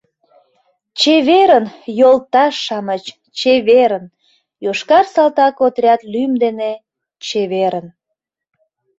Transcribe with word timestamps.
Чеверын, 0.99 1.65
йолташ-шамыч, 1.99 3.03
чеверын! 3.37 4.05
йошкар 4.63 5.05
салтак 5.13 5.55
отряд 5.67 6.01
лӱм 6.11 6.31
дене- 6.43 6.71
чеверын... 7.25 7.87